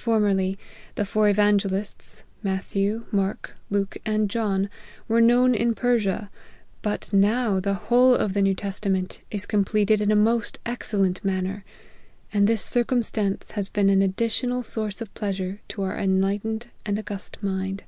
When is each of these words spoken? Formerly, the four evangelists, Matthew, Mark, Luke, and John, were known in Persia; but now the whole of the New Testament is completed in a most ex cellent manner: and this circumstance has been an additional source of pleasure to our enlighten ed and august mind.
Formerly, 0.00 0.58
the 0.94 1.04
four 1.04 1.28
evangelists, 1.28 2.24
Matthew, 2.42 3.04
Mark, 3.12 3.54
Luke, 3.68 3.98
and 4.06 4.30
John, 4.30 4.70
were 5.08 5.20
known 5.20 5.54
in 5.54 5.74
Persia; 5.74 6.30
but 6.80 7.12
now 7.12 7.60
the 7.60 7.74
whole 7.74 8.14
of 8.14 8.32
the 8.32 8.40
New 8.40 8.54
Testament 8.54 9.20
is 9.30 9.44
completed 9.44 10.00
in 10.00 10.10
a 10.10 10.16
most 10.16 10.58
ex 10.64 10.92
cellent 10.94 11.22
manner: 11.22 11.66
and 12.32 12.46
this 12.46 12.62
circumstance 12.62 13.50
has 13.50 13.68
been 13.68 13.90
an 13.90 14.00
additional 14.00 14.62
source 14.62 15.02
of 15.02 15.12
pleasure 15.12 15.60
to 15.68 15.82
our 15.82 15.98
enlighten 15.98 16.54
ed 16.62 16.66
and 16.86 16.98
august 16.98 17.36
mind. 17.42 17.82